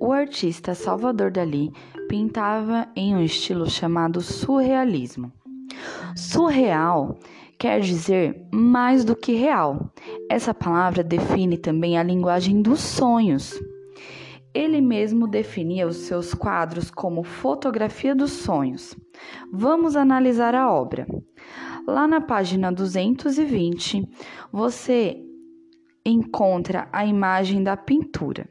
O 0.00 0.12
artista 0.12 0.74
Salvador 0.74 1.30
Dalí 1.30 1.72
pintava 2.08 2.86
em 2.94 3.16
um 3.16 3.22
estilo 3.22 3.68
chamado 3.68 4.20
surrealismo. 4.20 5.32
Surreal 6.16 7.18
quer 7.58 7.80
dizer 7.80 8.46
mais 8.52 9.04
do 9.04 9.16
que 9.16 9.32
real. 9.32 9.92
Essa 10.30 10.54
palavra 10.54 11.02
define 11.02 11.58
também 11.58 11.98
a 11.98 12.02
linguagem 12.02 12.62
dos 12.62 12.78
sonhos. 12.80 13.60
Ele 14.54 14.80
mesmo 14.80 15.26
definia 15.26 15.86
os 15.86 15.96
seus 15.96 16.32
quadros 16.32 16.90
como 16.90 17.24
fotografia 17.24 18.14
dos 18.14 18.30
sonhos. 18.30 18.96
Vamos 19.52 19.96
analisar 19.96 20.54
a 20.54 20.72
obra. 20.72 21.06
Lá 21.86 22.06
na 22.06 22.20
página 22.20 22.70
220, 22.70 24.08
você 24.52 25.16
encontra 26.04 26.88
a 26.92 27.04
imagem 27.04 27.62
da 27.62 27.76
pintura. 27.76 28.48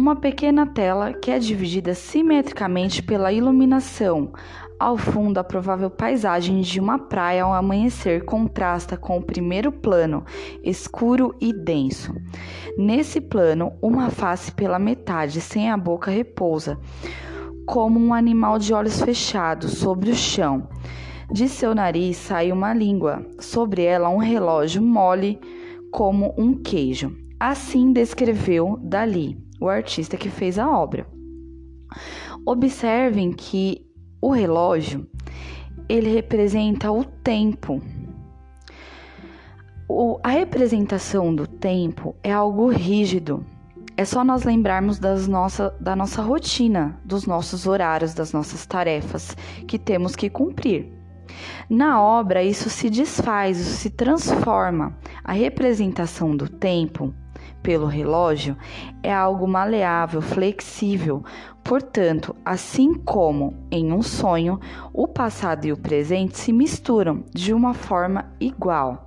Uma 0.00 0.16
pequena 0.16 0.64
tela 0.66 1.12
que 1.12 1.30
é 1.30 1.38
dividida 1.38 1.92
simetricamente 1.92 3.02
pela 3.02 3.30
iluminação. 3.30 4.32
Ao 4.78 4.96
fundo, 4.96 5.36
a 5.36 5.44
provável 5.44 5.90
paisagem 5.90 6.62
de 6.62 6.80
uma 6.80 6.98
praia 6.98 7.44
ao 7.44 7.52
amanhecer 7.52 8.24
contrasta 8.24 8.96
com 8.96 9.18
o 9.18 9.22
primeiro 9.22 9.70
plano, 9.70 10.24
escuro 10.64 11.36
e 11.38 11.52
denso. 11.52 12.14
Nesse 12.78 13.20
plano, 13.20 13.74
uma 13.82 14.08
face 14.08 14.50
pela 14.50 14.78
metade, 14.78 15.38
sem 15.38 15.70
a 15.70 15.76
boca, 15.76 16.10
repousa, 16.10 16.80
como 17.66 18.00
um 18.00 18.14
animal 18.14 18.58
de 18.58 18.72
olhos 18.72 19.02
fechados, 19.02 19.72
sobre 19.72 20.12
o 20.12 20.14
chão. 20.14 20.66
De 21.30 21.46
seu 21.46 21.74
nariz 21.74 22.16
sai 22.16 22.50
uma 22.50 22.72
língua, 22.72 23.22
sobre 23.38 23.82
ela 23.82 24.08
um 24.08 24.16
relógio 24.16 24.80
mole 24.80 25.38
como 25.92 26.34
um 26.38 26.54
queijo. 26.54 27.14
Assim 27.38 27.92
descreveu 27.92 28.78
Dali, 28.82 29.49
o 29.60 29.68
artista 29.68 30.16
que 30.16 30.30
fez 30.30 30.58
a 30.58 30.68
obra. 30.68 31.06
Observem 32.46 33.32
que 33.32 33.86
o 34.20 34.30
relógio 34.30 35.06
ele 35.88 36.10
representa 36.10 36.90
o 36.90 37.04
tempo. 37.04 37.82
O, 39.88 40.18
a 40.22 40.28
representação 40.28 41.34
do 41.34 41.46
tempo 41.46 42.14
é 42.22 42.32
algo 42.32 42.68
rígido. 42.68 43.44
É 43.96 44.04
só 44.04 44.24
nós 44.24 44.44
lembrarmos 44.44 44.98
das 44.98 45.28
nossa, 45.28 45.76
da 45.80 45.94
nossa 45.94 46.22
rotina, 46.22 46.98
dos 47.04 47.26
nossos 47.26 47.66
horários, 47.66 48.14
das 48.14 48.32
nossas 48.32 48.64
tarefas 48.64 49.36
que 49.66 49.78
temos 49.78 50.16
que 50.16 50.30
cumprir. 50.30 50.99
Na 51.68 52.02
obra, 52.02 52.42
isso 52.42 52.68
se 52.68 52.90
desfaz, 52.90 53.58
isso 53.58 53.76
se 53.76 53.90
transforma. 53.90 54.96
A 55.22 55.32
representação 55.32 56.36
do 56.36 56.48
tempo 56.48 57.14
pelo 57.62 57.86
relógio 57.86 58.56
é 59.02 59.12
algo 59.12 59.46
maleável, 59.46 60.20
flexível. 60.20 61.22
Portanto, 61.62 62.34
assim 62.44 62.94
como 62.94 63.54
em 63.70 63.92
um 63.92 64.02
sonho, 64.02 64.58
o 64.92 65.06
passado 65.06 65.66
e 65.66 65.72
o 65.72 65.76
presente 65.76 66.38
se 66.38 66.52
misturam 66.52 67.24
de 67.32 67.52
uma 67.52 67.74
forma 67.74 68.32
igual. 68.40 69.06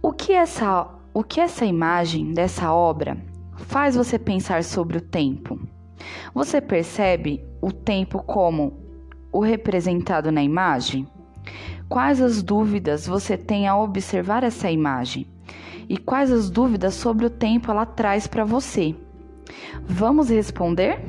O 0.00 0.12
que 0.12 0.32
essa, 0.32 0.86
o 1.12 1.24
que 1.24 1.40
essa 1.40 1.64
imagem 1.64 2.32
dessa 2.32 2.72
obra 2.72 3.16
faz 3.56 3.96
você 3.96 4.18
pensar 4.18 4.62
sobre 4.62 4.98
o 4.98 5.00
tempo? 5.00 5.58
Você 6.34 6.60
percebe 6.60 7.44
o 7.60 7.72
tempo 7.72 8.22
como 8.22 8.72
o 9.32 9.40
representado 9.40 10.30
na 10.30 10.42
imagem? 10.42 11.06
Quais 11.88 12.20
as 12.20 12.42
dúvidas 12.42 13.06
você 13.06 13.36
tem 13.36 13.66
ao 13.66 13.82
observar 13.82 14.42
essa 14.42 14.70
imagem? 14.70 15.26
E 15.88 15.98
quais 15.98 16.30
as 16.30 16.48
dúvidas 16.48 16.94
sobre 16.94 17.26
o 17.26 17.30
tempo 17.30 17.70
ela 17.70 17.84
traz 17.84 18.26
para 18.26 18.44
você? 18.44 18.94
Vamos 19.86 20.30
responder? 20.30 21.00